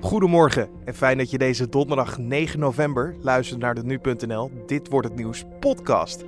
[0.00, 5.08] Goedemorgen en fijn dat je deze donderdag 9 november luistert naar de Nu.nl Dit wordt
[5.08, 6.24] het nieuws podcast.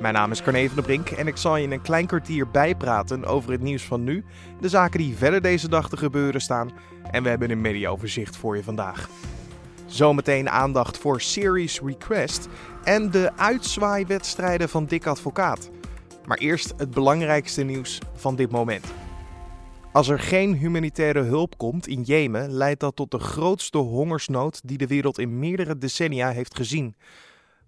[0.00, 2.50] Mijn naam is Carne van der Brink en ik zal je in een klein kwartier
[2.50, 4.24] bijpraten over het nieuws van nu,
[4.60, 6.70] de zaken die verder deze dag te gebeuren staan
[7.10, 9.08] en we hebben een mediaoverzicht voor je vandaag.
[9.86, 12.48] Zometeen aandacht voor Series Request
[12.84, 15.70] en de uitzwaaiwedstrijden van Dick Advocaat.
[16.26, 18.84] Maar eerst het belangrijkste nieuws van dit moment.
[19.92, 24.78] Als er geen humanitaire hulp komt in Jemen, leidt dat tot de grootste hongersnood die
[24.78, 26.96] de wereld in meerdere decennia heeft gezien.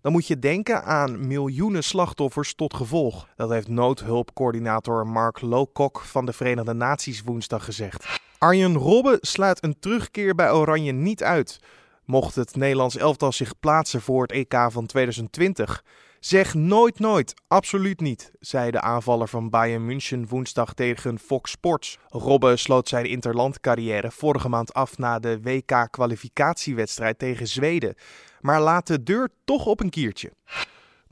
[0.00, 3.28] Dan moet je denken aan miljoenen slachtoffers tot gevolg.
[3.36, 8.20] Dat heeft noodhulpcoördinator Mark Lowcock van de Verenigde Naties woensdag gezegd.
[8.38, 11.60] Arjen Robben sluit een terugkeer bij Oranje niet uit.
[12.04, 15.84] Mocht het Nederlands elftal zich plaatsen voor het EK van 2020.
[16.24, 21.98] Zeg nooit nooit, absoluut niet, zei de aanvaller van Bayern München woensdag tegen Fox Sports.
[22.08, 27.94] Robben sloot zijn interlandcarrière vorige maand af na de WK-kwalificatiewedstrijd tegen Zweden,
[28.40, 30.32] maar laat de deur toch op een kiertje.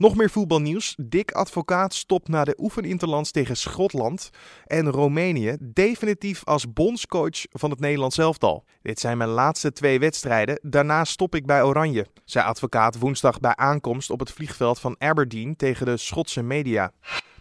[0.01, 0.95] Nog meer voetbalnieuws.
[0.97, 4.29] Dick Advocaat stopt na de oefeninterlands tegen Schotland
[4.65, 8.65] en Roemenië definitief als bondscoach van het Nederlands elftal.
[8.81, 10.59] Dit zijn mijn laatste twee wedstrijden.
[10.61, 15.55] Daarna stop ik bij Oranje, zei Advocaat woensdag bij aankomst op het vliegveld van Aberdeen
[15.55, 16.91] tegen de Schotse media.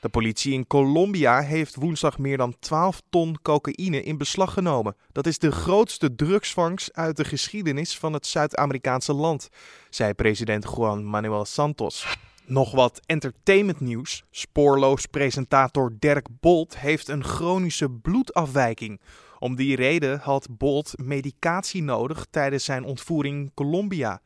[0.00, 4.96] De politie in Colombia heeft woensdag meer dan 12 ton cocaïne in beslag genomen.
[5.12, 9.48] Dat is de grootste drugsvangst uit de geschiedenis van het Zuid-Amerikaanse land,
[9.90, 12.06] zei president Juan Manuel Santos.
[12.50, 14.24] Nog wat entertainmentnieuws.
[14.30, 19.00] Spoorloos presentator Dirk Bolt heeft een chronische bloedafwijking.
[19.38, 24.20] Om die reden had Bolt medicatie nodig tijdens zijn ontvoering in Colombia.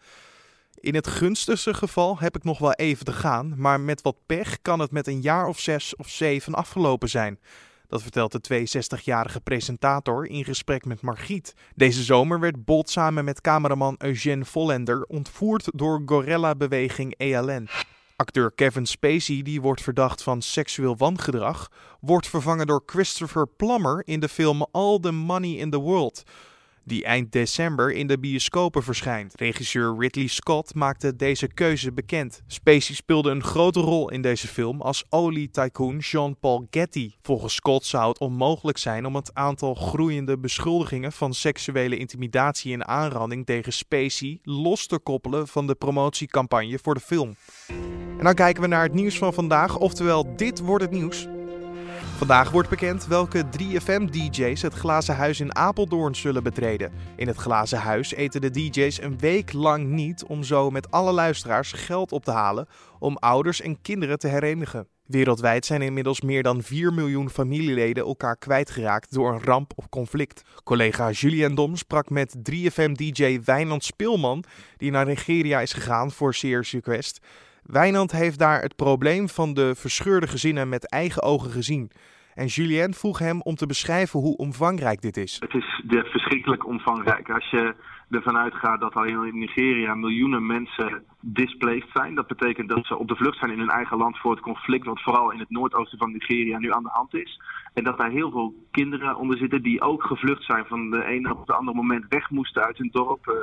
[0.75, 4.63] In het gunstigste geval heb ik nog wel even te gaan, maar met wat pech
[4.63, 7.39] kan het met een jaar of zes of zeven afgelopen zijn.
[7.89, 11.55] Dat vertelt de 62-jarige presentator in gesprek met Margriet.
[11.75, 17.69] Deze zomer werd Bolt samen met cameraman Eugène Vollender ontvoerd door gorilla-beweging ELN.
[18.17, 21.71] Acteur Kevin Spacey, die wordt verdacht van seksueel wangedrag,
[22.01, 26.23] wordt vervangen door Christopher Plummer in de film All the Money in the World,
[26.85, 29.35] die eind december in de bioscopen verschijnt.
[29.35, 32.43] Regisseur Ridley Scott maakte deze keuze bekend.
[32.47, 37.13] Spacey speelde een grote rol in deze film als olie-tycoon Jean-Paul Getty.
[37.23, 42.87] Volgens Scott zou het onmogelijk zijn om het aantal groeiende beschuldigingen van seksuele intimidatie en
[42.87, 47.35] aanranding tegen Spacey los te koppelen van de promotiecampagne voor de film.
[48.25, 51.29] En dan kijken we naar het nieuws van vandaag, oftewel dit wordt het nieuws.
[52.17, 56.93] Vandaag wordt bekend welke 3FM-DJ's het Glazen Huis in Apeldoorn zullen betreden.
[57.17, 61.13] In het Glazen Huis eten de DJ's een week lang niet om zo met alle
[61.13, 62.69] luisteraars geld op te halen
[62.99, 64.87] om ouders en kinderen te herenigen.
[65.07, 70.43] Wereldwijd zijn inmiddels meer dan 4 miljoen familieleden elkaar kwijtgeraakt door een ramp of conflict.
[70.63, 74.45] Collega Julien Dom sprak met 3FM-DJ Wijnand Speelman,
[74.77, 77.21] die naar Nigeria is gegaan voor Sears Request.
[77.67, 81.91] Wijnand heeft daar het probleem van de verscheurde gezinnen met eigen ogen gezien.
[82.35, 85.41] En Julien vroeg hem om te beschrijven hoe omvangrijk dit is.
[85.41, 87.31] Het is verschrikkelijk omvangrijk.
[87.31, 87.75] Als je
[88.11, 92.15] ervan uitgaat dat al in Nigeria miljoenen mensen displaced zijn.
[92.15, 94.87] Dat betekent dat ze op de vlucht zijn in hun eigen land voor het conflict,
[94.87, 97.41] wat vooral in het noordoosten van Nigeria nu aan de hand is.
[97.75, 101.33] En dat daar heel veel kinderen onder zitten die ook gevlucht zijn van de ene
[101.33, 103.35] op het andere moment weg moesten uit hun dorp, uh,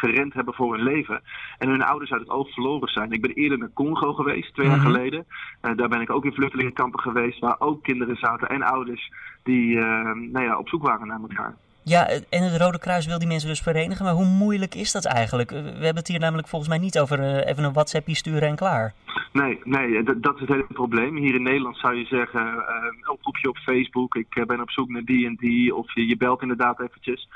[0.00, 1.22] gerend hebben voor hun leven.
[1.58, 3.12] En hun ouders uit het oog verloren zijn.
[3.12, 4.86] Ik ben eerder naar Congo geweest, twee jaar mhm.
[4.86, 5.26] geleden.
[5.62, 9.12] Uh, daar ben ik ook in vluchtelingenkampen geweest, waar ook kinderen zaten en ouders
[9.42, 11.56] die uh, nou ja, op zoek waren naar elkaar.
[11.82, 14.04] Ja, en het Rode Kruis wil die mensen dus verenigen.
[14.04, 15.50] Maar hoe moeilijk is dat eigenlijk?
[15.50, 18.56] We hebben het hier namelijk volgens mij niet over uh, even een WhatsAppje sturen en
[18.56, 18.94] klaar.
[19.32, 21.16] Nee, nee dat, dat is het hele probleem.
[21.16, 24.88] Hier in Nederland zou je zeggen, uh, een oproepje op Facebook, ik ben op zoek
[24.88, 27.28] naar die en die, of je, je belt inderdaad eventjes.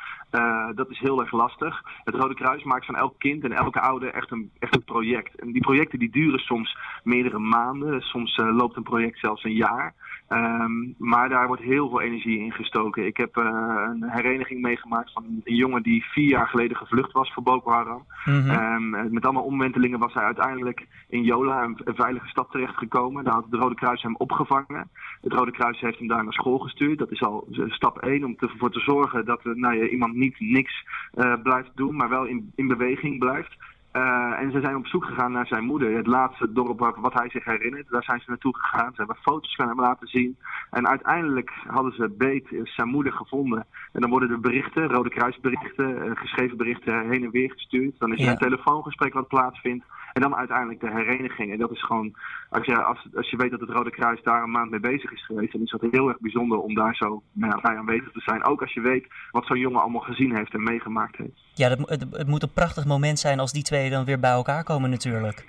[0.75, 1.83] Dat is heel erg lastig.
[2.05, 5.41] Het Rode Kruis maakt van elk kind en elke ouder echt een, echt een project.
[5.41, 9.95] En die projecten die duren soms meerdere maanden, soms loopt een project zelfs een jaar.
[10.29, 13.07] Um, maar daar wordt heel veel energie in gestoken.
[13.07, 13.45] Ik heb uh,
[13.93, 18.05] een hereniging meegemaakt van een jongen die vier jaar geleden gevlucht was voor Boko Haram.
[18.25, 18.95] Mm -hmm.
[18.95, 23.25] um, met allemaal omwentelingen was hij uiteindelijk in Jola, een, een veilige stad, terechtgekomen.
[23.25, 24.91] Daar had het Rode Kruis hem opgevangen.
[25.21, 26.99] Het Rode Kruis heeft hem daar naar school gestuurd.
[26.99, 30.85] Dat is al stap één om ervoor te zorgen dat nou, ja, iemand niet niks
[31.15, 33.57] uh, blijft doen, maar wel in, in beweging blijft.
[33.97, 35.97] Uh, en ze zijn op zoek gegaan naar zijn moeder.
[35.97, 37.91] Het laatste dorp wat, wat hij zich herinnert.
[37.91, 38.91] Daar zijn ze naartoe gegaan.
[38.91, 40.37] Ze hebben foto's van hem laten zien.
[40.71, 43.67] En uiteindelijk hadden ze beet zijn moeder gevonden.
[43.93, 47.99] En dan worden de berichten, Rode Kruisberichten, uh, geschreven berichten heen en weer gestuurd.
[47.99, 49.85] Dan is er een telefoongesprek wat plaatsvindt.
[50.15, 51.53] En dan uiteindelijk de hereniging.
[51.53, 52.15] En dat is gewoon,
[52.49, 55.13] als je, als, als je weet dat het Rode Kruis daar een maand mee bezig
[55.13, 58.21] is geweest, dan is dat heel erg bijzonder om daar zo nou bij aanwezig te
[58.21, 58.45] zijn.
[58.45, 61.45] Ook als je weet wat zo'n jongen allemaal gezien heeft en meegemaakt heeft.
[61.55, 64.31] Ja, het, het, het, moet een prachtig moment zijn als die twee dan weer bij
[64.31, 65.47] elkaar komen natuurlijk.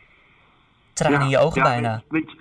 [0.94, 2.02] Tranen in je ogen ja, bijna.
[2.10, 2.36] Weet,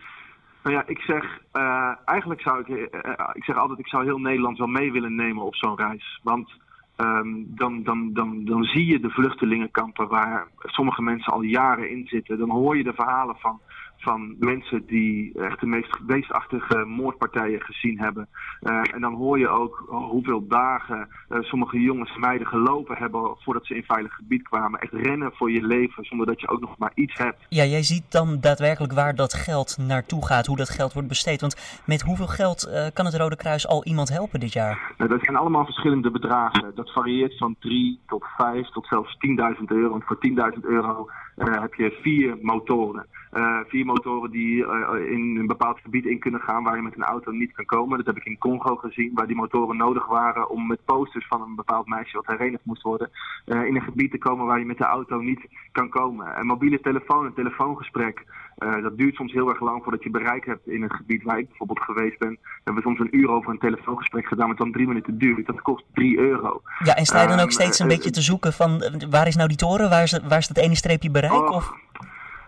[0.62, 4.19] nou ja, ik zeg, uh, eigenlijk zou ik, uh, ik zeg altijd, ik zou heel
[4.19, 6.21] Nederland wel mee willen nemen op zo'n reis.
[6.23, 6.50] Want
[6.96, 12.06] um, dan, dan, dan, dan zie je de vluchtelingenkampen waar sommige mensen al jaren in
[12.06, 12.38] zitten.
[12.38, 13.61] Dan hoor je de verhalen van
[14.04, 18.28] van mensen die echt de meest beestachtige moordpartijen gezien hebben.
[18.62, 23.36] Uh, en dan hoor je ook hoeveel dagen uh, sommige jongens en meiden gelopen hebben
[23.38, 24.80] voordat ze in veilig gebied kwamen.
[24.80, 27.46] Echt rennen voor je leven zonder dat je ook nog maar iets hebt.
[27.48, 31.40] Ja, jij ziet dan daadwerkelijk waar dat geld naartoe gaat, hoe dat geld wordt besteed.
[31.40, 34.92] Want met hoeveel geld uh, kan het Rode Kruis al iemand helpen dit jaar?
[34.98, 36.72] Nou, dat zijn allemaal verschillende bedragen.
[36.74, 39.16] Dat varieert van 3 tot 5 tot zelfs
[39.58, 39.90] 10.000 euro.
[39.90, 40.18] Want voor
[40.54, 43.06] 10.000 euro heb je vier motoren.
[43.34, 46.96] Uh, vier motoren die uh, in een bepaald gebied in kunnen gaan waar je met
[46.96, 47.96] een auto niet kan komen.
[47.96, 51.42] Dat heb ik in Congo gezien, waar die motoren nodig waren om met posters van
[51.42, 53.10] een bepaald meisje wat herenigd moest worden,
[53.46, 56.38] uh, in een gebied te komen waar je met de auto niet kan komen.
[56.38, 58.25] Een mobiele telefoon, een telefoongesprek,
[58.56, 61.48] dat duurt soms heel erg lang voordat je bereik hebt in een gebied waar ik
[61.48, 62.30] bijvoorbeeld geweest ben.
[62.30, 65.46] We hebben soms een uur over een telefoongesprek gedaan, wat dan drie minuten duurt.
[65.46, 66.62] Dat kost drie euro.
[66.84, 69.48] Ja, en sta je dan ook steeds een beetje te zoeken van waar is nou
[69.48, 71.32] die toren, waar is, waar is dat ene streepje bereik?
[71.32, 71.50] Oh.
[71.50, 71.72] Of?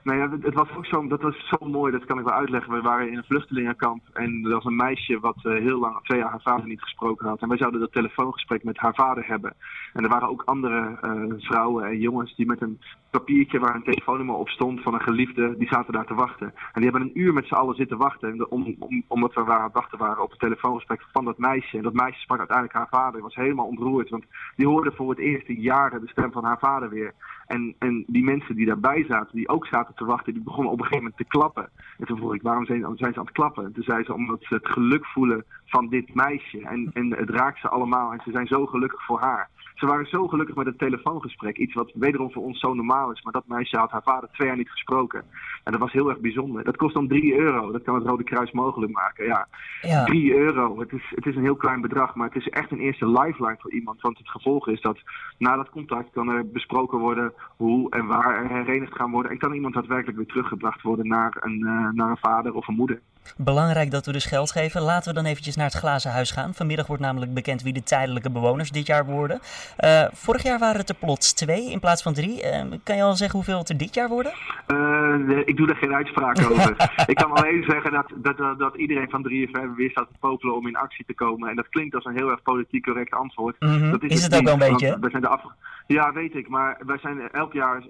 [0.07, 2.73] Nou ja, het was ook zo, dat was zo mooi, dat kan ik wel uitleggen.
[2.73, 6.19] We waren in een vluchtelingenkamp en er was een meisje wat uh, heel lang, twee
[6.19, 7.41] jaar haar vader niet gesproken had.
[7.41, 9.55] En wij zouden dat telefoongesprek met haar vader hebben.
[9.93, 12.81] En er waren ook andere uh, vrouwen en jongens die met een
[13.11, 16.47] papiertje waar een telefoonnummer op stond van een geliefde, die zaten daar te wachten.
[16.47, 19.65] En die hebben een uur met z'n allen zitten wachten, om, om, omdat we aan
[19.65, 21.77] het wachten waren op het telefoongesprek van dat meisje.
[21.77, 24.25] En dat meisje sprak uiteindelijk haar vader, was helemaal ontroerd, want
[24.57, 27.15] die hoorde voor het eerst in jaren de stem van haar vader weer.
[27.47, 30.79] En, en die mensen die daarbij zaten, die ook zaten te wachten, die begonnen op
[30.79, 31.69] een gegeven moment te klappen.
[31.99, 33.65] En toen vroeg ik, waarom zijn, zijn ze aan het klappen?
[33.65, 36.61] En toen zei ze, omdat ze het geluk voelen van dit meisje.
[36.61, 39.49] En, en het raakt ze allemaal en ze zijn zo gelukkig voor haar.
[39.77, 41.57] Ze waren zo gelukkig met het telefoongesprek.
[41.59, 43.23] Iets wat wederom voor ons zo normaal is.
[43.23, 45.25] Maar dat meisje had haar vader twee jaar niet gesproken.
[45.65, 46.65] En dat was heel erg bijzonder.
[46.65, 47.73] Dat kost dan 3 euro.
[47.73, 49.25] Dat kan het Rode Kruis mogelijk maken.
[49.25, 49.49] Ja,
[49.81, 50.05] ja.
[50.05, 50.81] 3 euro.
[50.81, 52.15] Het is, het is een heel klein bedrag.
[52.15, 54.01] Maar het is echt een eerste lifeline voor iemand.
[54.01, 54.99] Want het gevolg is dat
[55.39, 59.31] na dat contact kan er besproken worden hoe en waar er herenigd gaan worden.
[59.31, 62.75] En kan iemand daadwerkelijk weer teruggebracht worden naar een, uh, naar een vader of een
[62.75, 63.01] moeder.
[63.37, 64.83] Belangrijk dat we dus geld geven.
[64.83, 66.55] Laten we dan eventjes naar het glazen huis gaan.
[66.55, 69.41] Vanmiddag wordt namelijk bekend wie de tijdelijke bewoners dit jaar worden.
[69.85, 72.43] Uh, vorig jaar waren het er plots twee in plaats van drie.
[72.43, 74.33] Uh, kan je al zeggen hoeveel het er dit jaar worden?
[74.67, 76.91] Uh, ik doe er geen uitspraak over.
[77.13, 80.67] ik kan alleen zeggen dat, dat, dat, iedereen van 3FM weer staat te popelen om
[80.67, 81.49] in actie te komen.
[81.49, 83.57] En dat klinkt als een heel erg politiek correct antwoord.
[83.59, 83.91] Mm -hmm.
[83.91, 84.99] dat is, is het, het ook wel een beetje?
[85.01, 85.43] We zijn de af...
[85.87, 86.49] Ja, weet ik.
[86.49, 87.83] Maar wij zijn elk jaar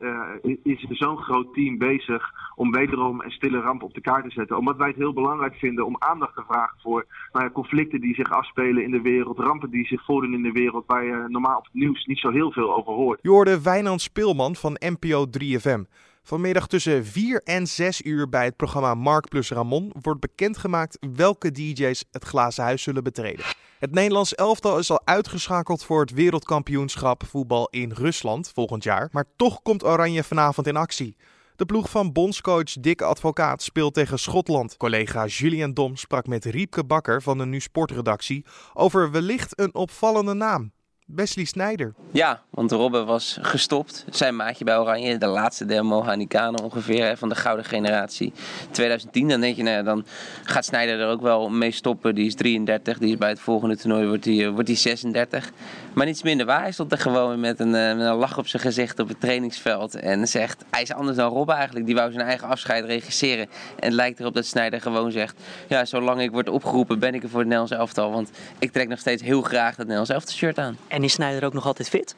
[0.62, 4.30] is er zo'n groot team bezig om wederom een stille ramp op de kaart te
[4.30, 4.56] zetten.
[4.56, 8.30] Omdat wij het heel belangrijk vinden om aandacht te vragen voor nou conflicten die zich
[8.30, 11.64] afspelen in de wereld, rampen die zich voordoen in de wereld, waar je normaal op
[11.64, 13.18] het nieuws niet zo heel veel over hoort.
[13.22, 15.80] Je hoorde Wijnand Speelman van NPO 3FM.
[16.22, 21.52] Vanmiddag tussen 4 en 6 uur bij het programma Mark plus Ramon wordt bekendgemaakt welke
[21.52, 23.44] DJ's het glazen huis zullen betreden.
[23.78, 29.08] Het Nederlands elftal is al uitgeschakeld voor het wereldkampioenschap voetbal in Rusland volgend jaar.
[29.12, 31.16] Maar toch komt Oranje vanavond in actie.
[31.56, 34.76] De ploeg van bondscoach Dick Advocaat speelt tegen Schotland.
[34.76, 38.44] Collega Julian Dom sprak met Riepke Bakker van de Nu Sportredactie
[38.74, 40.72] over wellicht een opvallende naam.
[41.06, 41.94] Wesley Snijder.
[42.10, 44.04] Ja, want Robben was gestopt.
[44.10, 48.32] Zijn maatje bij Oranje, de laatste der Mohikanen ongeveer, van de gouden generatie.
[48.70, 50.04] 2010, dan denk je, nou dan
[50.42, 52.14] gaat Snijder er ook wel mee stoppen.
[52.14, 55.50] Die is 33, die is bij het volgende toernooi wordt die, wordt die 36.
[55.94, 58.62] Maar niets minder waar, hij stond er gewoon met een, met een lach op zijn
[58.62, 59.94] gezicht op het trainingsveld.
[59.94, 61.86] En zegt, hij is anders dan Robben eigenlijk.
[61.86, 63.46] Die wou zijn eigen afscheid regisseren.
[63.76, 67.22] En het lijkt erop dat Snijder gewoon zegt, ja, zolang ik word opgeroepen ben ik
[67.22, 68.10] er voor het Nederlands elftal.
[68.10, 70.76] Want ik trek nog steeds heel graag dat Nederlands elftal shirt aan.
[70.96, 72.14] En is Snijder ook nog altijd fit?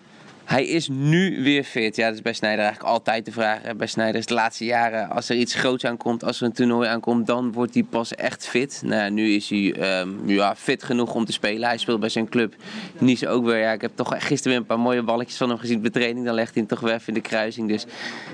[0.48, 1.96] Hij is nu weer fit.
[1.96, 3.60] Ja, dat is bij Snijder eigenlijk altijd de vraag.
[3.76, 6.88] Bij Snijder is de laatste jaren, als er iets groots aankomt, als er een toernooi
[6.88, 8.82] aankomt, dan wordt hij pas echt fit.
[8.84, 11.68] Nou ja, nu is hij um, ja, fit genoeg om te spelen.
[11.68, 12.54] Hij speelt bij zijn club
[12.98, 13.58] Nice ook weer.
[13.58, 16.26] Ja, ik heb toch gisteren weer een paar mooie balletjes van hem gezien de training.
[16.26, 17.68] Dan legt hij hem toch weer even in de kruising.
[17.68, 17.84] Dus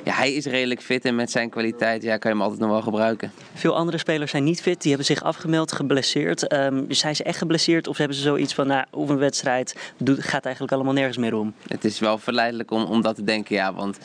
[0.05, 2.71] ja, hij is redelijk fit en met zijn kwaliteit ja, kan je hem altijd nog
[2.71, 3.33] wel gebruiken.
[3.55, 4.81] Veel andere spelers zijn niet fit.
[4.81, 6.53] Die hebben zich afgemeld, geblesseerd.
[6.53, 10.93] Um, zijn ze echt geblesseerd of hebben ze zoiets van, nou, oefenwedstrijd gaat eigenlijk allemaal
[10.93, 11.55] nergens meer om?
[11.69, 13.75] Het is wel verleidelijk om, om dat te denken, ja.
[13.75, 13.99] Want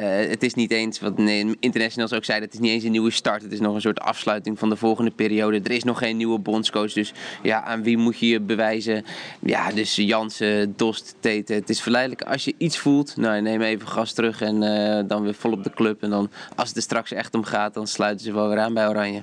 [0.00, 1.18] uh, het is niet eens, wat
[1.60, 3.42] internationals ook zeiden, het is niet eens een nieuwe start.
[3.42, 5.60] Het is nog een soort afsluiting van de volgende periode.
[5.64, 9.04] Er is nog geen nieuwe bondscoach, dus ja, aan wie moet je je bewijzen?
[9.40, 11.52] Ja, dus Jansen, Dost, Tete.
[11.52, 15.22] Het is verleidelijk als je iets voelt, nou neem even gas terug en uh, dan
[15.22, 16.02] weer vol op de club.
[16.02, 18.74] En dan, als het er straks echt om gaat, dan sluiten ze wel weer aan
[18.74, 19.22] bij Oranje.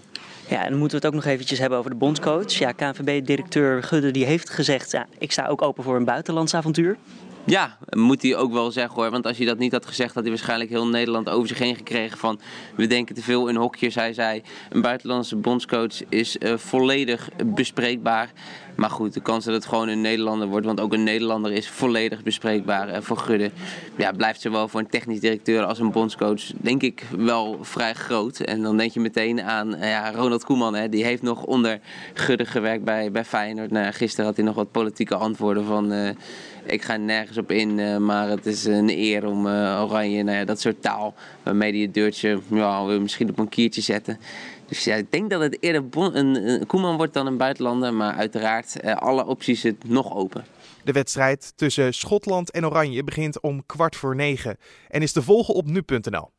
[0.49, 2.53] Ja, en dan moeten we het ook nog eventjes hebben over de bondscoach.
[2.53, 6.97] Ja, KNVB-directeur Gudde die heeft gezegd, ja, ik sta ook open voor een buitenlands avontuur.
[7.50, 9.12] Ja, moet hij ook wel zeggen hoor.
[9.12, 11.75] Want als hij dat niet had gezegd, had hij waarschijnlijk heel Nederland over zich heen
[11.75, 12.39] gekregen van
[12.75, 13.96] we denken te veel in hokjes.
[13.96, 18.32] Hij zei, een buitenlandse bondscoach is uh, volledig bespreekbaar.
[18.75, 21.70] Maar goed, de kans dat het gewoon een Nederlander wordt, want ook een Nederlander is
[21.70, 23.51] volledig bespreekbaar uh, voor Gudde.
[23.96, 28.39] Ja, blijft zowel voor een technisch directeur als een bondscoach, denk ik, wel vrij groot.
[28.39, 31.79] En dan denk je meteen aan uh, ja, Ronald Koeman, hè, die heeft nog onder
[32.13, 33.72] Gudde gewerkt bij, bij Feyenoord.
[33.72, 36.15] Nou, gisteren had hij nog wat politieke antwoorden van
[36.71, 40.38] ik ga nergens op in, uh, maar het is een eer om uh, Oranje, nou
[40.38, 44.19] ja, dat soort taal, waarmee die het deurtje ja, misschien op een kiertje zetten.
[44.65, 48.13] Dus ja, ik denk dat het eerder een, een Koeman wordt dan een buitenlander, maar
[48.13, 50.45] uiteraard uh, alle opties zitten nog open.
[50.83, 54.57] De wedstrijd tussen Schotland en Oranje begint om kwart voor negen
[54.88, 56.29] en is te volgen op nu.nl.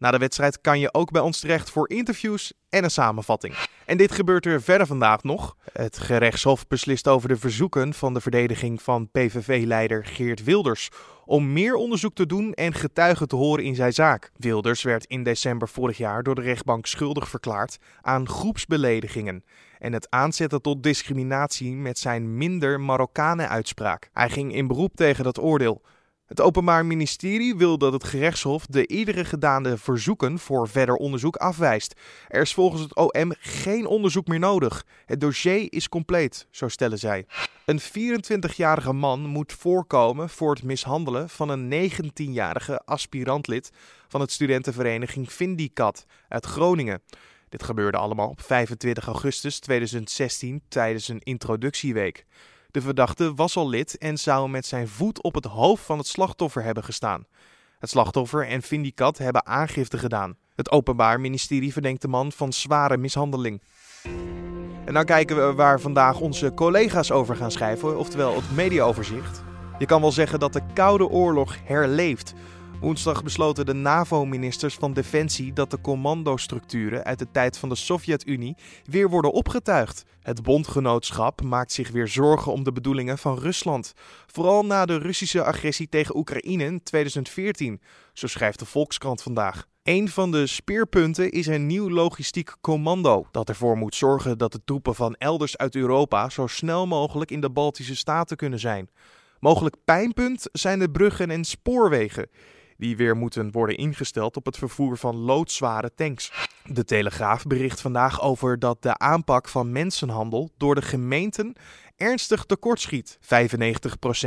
[0.00, 3.54] Na de wedstrijd kan je ook bij ons terecht voor interviews en een samenvatting.
[3.86, 5.56] En dit gebeurt er verder vandaag nog.
[5.72, 10.88] Het gerechtshof beslist over de verzoeken van de verdediging van PVV-leider Geert Wilders
[11.24, 14.30] om meer onderzoek te doen en getuigen te horen in zijn zaak.
[14.36, 19.44] Wilders werd in december vorig jaar door de rechtbank schuldig verklaard aan groepsbeledigingen
[19.78, 24.10] en het aanzetten tot discriminatie met zijn minder Marokkanen-uitspraak.
[24.12, 25.82] Hij ging in beroep tegen dat oordeel.
[26.30, 32.00] Het Openbaar Ministerie wil dat het gerechtshof de iedere gedane verzoeken voor verder onderzoek afwijst.
[32.28, 34.84] Er is volgens het OM geen onderzoek meer nodig.
[35.06, 37.26] Het dossier is compleet, zo stellen zij.
[37.64, 43.70] Een 24-jarige man moet voorkomen voor het mishandelen van een 19-jarige aspirantlid
[44.08, 47.02] van het studentenvereniging Vindicat uit Groningen.
[47.48, 52.26] Dit gebeurde allemaal op 25 augustus 2016 tijdens een introductieweek.
[52.70, 56.06] De verdachte was al lid en zou met zijn voet op het hoofd van het
[56.06, 57.26] slachtoffer hebben gestaan.
[57.78, 60.36] Het slachtoffer en Vindicat hebben aangifte gedaan.
[60.54, 63.62] Het Openbaar Ministerie verdenkt de man van zware mishandeling.
[64.84, 69.42] En dan kijken we waar vandaag onze collega's over gaan schrijven, oftewel het mediaoverzicht.
[69.78, 72.34] Je kan wel zeggen dat de Koude Oorlog herleeft.
[72.80, 78.56] Woensdag besloten de NAVO-ministers van Defensie dat de commandostructuren uit de tijd van de Sovjet-Unie
[78.84, 80.04] weer worden opgetuigd.
[80.22, 83.92] Het bondgenootschap maakt zich weer zorgen om de bedoelingen van Rusland.
[84.26, 87.80] Vooral na de Russische agressie tegen Oekraïne in 2014,
[88.12, 89.66] zo schrijft de Volkskrant vandaag.
[89.82, 94.64] Een van de speerpunten is een nieuw logistiek commando dat ervoor moet zorgen dat de
[94.64, 98.90] troepen van elders uit Europa zo snel mogelijk in de Baltische Staten kunnen zijn.
[99.40, 102.28] Mogelijk pijnpunt zijn de bruggen en spoorwegen
[102.80, 106.48] die weer moeten worden ingesteld op het vervoer van loodzware tanks.
[106.64, 111.56] De Telegraaf bericht vandaag over dat de aanpak van mensenhandel door de gemeenten
[111.96, 113.18] ernstig tekortschiet.
[113.20, 113.26] 95%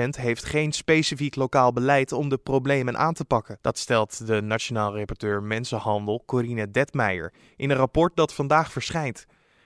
[0.09, 3.57] heeft geen specifiek lokaal beleid om de problemen aan te pakken.
[3.61, 9.25] Dat stelt de Nationaal Rapporteur Mensenhandel Corine Detmeijer in een rapport dat vandaag verschijnt.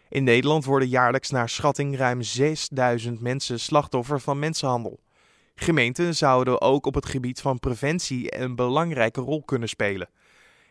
[0.09, 4.99] In Nederland worden jaarlijks naar schatting ruim 6000 mensen slachtoffer van mensenhandel.
[5.59, 10.09] Gemeenten zouden ook op het gebied van preventie een belangrijke rol kunnen spelen.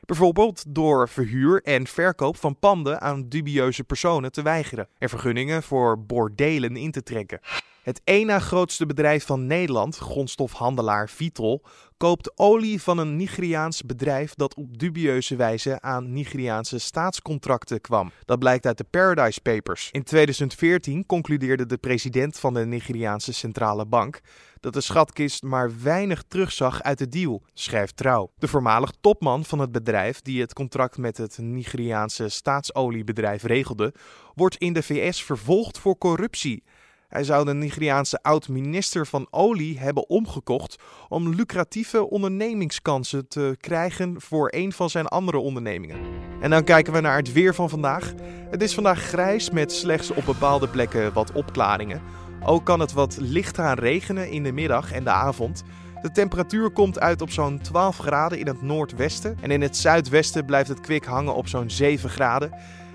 [0.01, 6.05] Bijvoorbeeld door verhuur en verkoop van panden aan dubieuze personen te weigeren en vergunningen voor
[6.05, 7.41] bordelen in te trekken.
[7.87, 11.63] Het één na grootste bedrijf van Nederland, grondstofhandelaar Vitol,
[11.97, 18.11] koopt olie van een Nigeriaans bedrijf dat op dubieuze wijze aan Nigeriaanse staatscontracten kwam.
[18.25, 19.89] Dat blijkt uit de Paradise Papers.
[19.93, 24.21] In 2014 concludeerde de president van de Nigeriaanse centrale bank
[24.61, 28.33] dat de schatkist maar weinig terugzag uit de deal, schrijft Trouw.
[28.39, 33.95] De voormalig topman van het bedrijf die het contract met het Nigeriaanse staatsoliebedrijf regelde,
[34.35, 36.65] wordt in de VS vervolgd voor corruptie.
[37.09, 40.77] Hij zou de Nigeriaanse oud-minister van Olie hebben omgekocht
[41.09, 45.99] om lucratieve ondernemingskansen te krijgen voor een van zijn andere ondernemingen.
[46.41, 48.13] En dan kijken we naar het weer van vandaag.
[48.51, 52.03] Het is vandaag grijs met slechts op bepaalde plekken wat opklaringen.
[52.45, 55.63] Ook kan het wat licht gaan regenen in de middag en de avond.
[56.03, 60.45] De temperatuur komt uit op zo'n 12 graden in het noordwesten en in het zuidwesten
[60.45, 62.55] blijft het kwik hangen op zo'n 7 graden.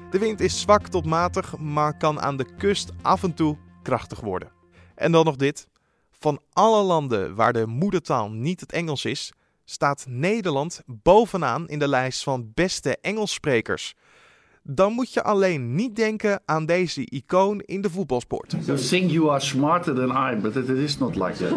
[0.09, 4.19] De wind is zwak tot matig, maar kan aan de kust af en toe krachtig
[4.19, 4.51] worden.
[4.95, 5.67] En dan nog dit.
[6.09, 9.33] Van alle landen waar de moedertaal niet het Engels is,
[9.65, 13.95] staat Nederland bovenaan in de lijst van beste Engelssprekers.
[14.63, 18.55] dan moet je alleen niet denken aan deze icoon in de voetbalsport.
[18.65, 21.53] You think you are smarter than I, but it is not like that.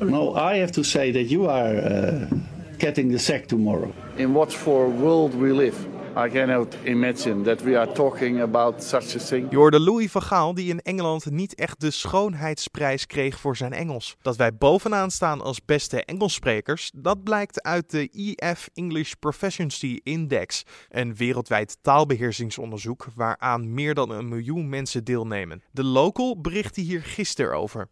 [0.08, 2.30] no, I have to say that you are uh,
[2.78, 3.90] getting the sack tomorrow.
[4.14, 5.95] In what for world we live.
[6.18, 9.50] I cannot imagine that we are talking about such a thing.
[9.50, 13.72] Je hoorde Louis van Gaal die in Engeland niet echt de schoonheidsprijs kreeg voor zijn
[13.72, 14.16] Engels.
[14.22, 20.62] Dat wij bovenaan staan als beste Engelssprekers, dat blijkt uit de EF English Proficiency Index,
[20.88, 25.62] een wereldwijd taalbeheersingsonderzoek waaraan meer dan een miljoen mensen deelnemen.
[25.70, 27.88] De Local berichtte hier gisteren over.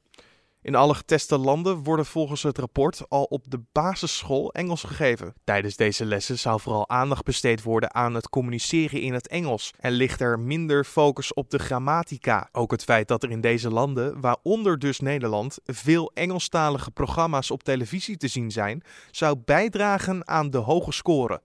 [0.64, 5.34] In alle geteste landen worden volgens het rapport al op de basisschool Engels gegeven.
[5.44, 9.92] Tijdens deze lessen zou vooral aandacht besteed worden aan het communiceren in het Engels en
[9.92, 12.48] ligt er minder focus op de grammatica.
[12.52, 17.62] Ook het feit dat er in deze landen, waaronder dus Nederland, veel Engelstalige programma's op
[17.62, 21.42] televisie te zien zijn, zou bijdragen aan de hoge score.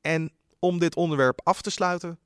[0.00, 2.18] En om dit onderwerp af te sluiten,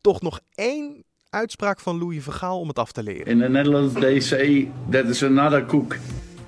[0.00, 1.04] toch nog één
[1.36, 3.26] uitspraak van Louis Vergaal om het af te leren.
[3.26, 5.96] In the Netherlands they say that is another cook.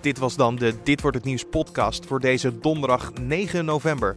[0.00, 4.16] Dit was dan de Dit wordt het nieuws podcast voor deze donderdag 9 november.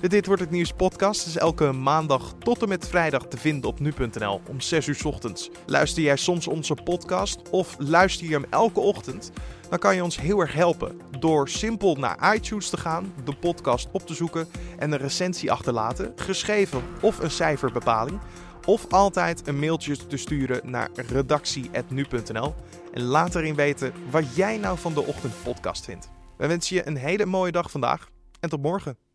[0.00, 3.70] De Dit wordt het nieuws podcast is elke maandag tot en met vrijdag te vinden
[3.70, 5.50] op nu.nl om 6 uur 's ochtends.
[5.66, 9.32] Luister jij soms onze podcast of luister je hem elke ochtend?
[9.68, 13.88] Dan kan je ons heel erg helpen door simpel naar iTunes te gaan, de podcast
[13.92, 14.48] op te zoeken
[14.78, 18.20] en een recensie achterlaten, geschreven of een cijferbepaling.
[18.68, 22.54] Of altijd een mailtje te sturen naar redactie.nu.nl
[22.92, 26.10] en laat erin weten wat jij nou van de ochtendpodcast vindt.
[26.36, 28.08] We wensen je een hele mooie dag vandaag
[28.40, 29.07] en tot morgen.